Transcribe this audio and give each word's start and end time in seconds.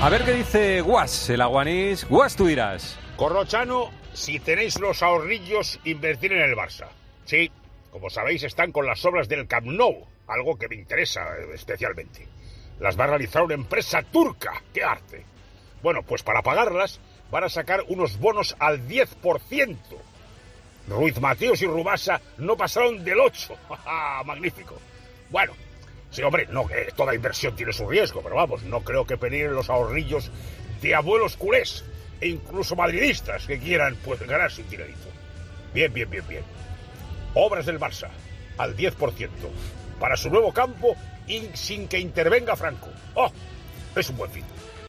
A 0.00 0.10
ver 0.10 0.24
qué 0.24 0.32
dice 0.32 0.80
Guas, 0.80 1.28
el 1.28 1.40
aguanís. 1.40 2.06
Guas, 2.08 2.36
tú 2.36 2.46
dirás. 2.46 2.96
Corrochano, 3.16 3.90
si 4.12 4.38
tenéis 4.38 4.78
los 4.78 5.02
ahorrillos, 5.02 5.80
invertir 5.82 6.32
en 6.32 6.42
el 6.42 6.54
Barça. 6.54 6.86
Sí, 7.24 7.50
como 7.90 8.08
sabéis, 8.08 8.44
están 8.44 8.70
con 8.70 8.86
las 8.86 9.04
obras 9.04 9.28
del 9.28 9.48
Camp 9.48 9.66
Nou, 9.66 10.06
algo 10.28 10.56
que 10.56 10.68
me 10.68 10.76
interesa 10.76 11.22
eh, 11.36 11.48
especialmente. 11.52 12.28
Las 12.78 12.96
va 12.96 13.04
a 13.04 13.06
realizar 13.08 13.42
una 13.42 13.54
empresa 13.54 14.00
turca. 14.04 14.62
¡Qué 14.72 14.84
arte! 14.84 15.24
Bueno, 15.82 16.04
pues 16.04 16.22
para 16.22 16.42
pagarlas 16.42 17.00
van 17.32 17.42
a 17.42 17.48
sacar 17.48 17.82
unos 17.88 18.20
bonos 18.20 18.54
al 18.60 18.86
10%. 18.86 19.76
Ruiz 20.86 21.20
Mateos 21.20 21.60
y 21.60 21.66
Rubasa 21.66 22.20
no 22.36 22.56
pasaron 22.56 23.02
del 23.04 23.18
8. 23.18 23.56
Magnífico. 24.24 24.76
Bueno, 25.28 25.54
sí, 26.10 26.22
hombre, 26.22 26.46
no, 26.50 26.66
toda 26.96 27.14
inversión 27.14 27.54
tiene 27.56 27.72
su 27.72 27.88
riesgo, 27.88 28.22
pero 28.22 28.36
vamos, 28.36 28.62
no 28.64 28.80
creo 28.80 29.06
que 29.06 29.16
peligren 29.16 29.54
los 29.54 29.70
ahorrillos 29.70 30.30
de 30.80 30.94
abuelos 30.94 31.36
culés 31.36 31.84
e 32.20 32.28
incluso 32.28 32.76
madridistas 32.76 33.46
que 33.46 33.58
quieran 33.58 33.96
pues 34.04 34.20
ganarse 34.20 34.62
un 34.62 34.70
dinerito. 34.70 35.08
Bien, 35.74 35.92
bien, 35.92 36.08
bien, 36.10 36.24
bien. 36.28 36.42
Obras 37.34 37.66
del 37.66 37.78
Barça, 37.78 38.08
al 38.56 38.76
10%, 38.76 39.28
para 40.00 40.16
su 40.16 40.30
nuevo 40.30 40.52
campo 40.52 40.96
y 41.26 41.48
sin 41.54 41.88
que 41.88 41.98
intervenga 41.98 42.56
Franco. 42.56 42.88
¡Oh! 43.14 43.30
Es 43.94 44.08
un 44.10 44.16
buen 44.16 44.30
fin. 44.30 44.44